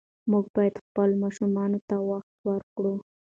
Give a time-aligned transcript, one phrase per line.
[0.31, 2.93] موږ باید خپلو ماشومانو ته وخت ورکړو.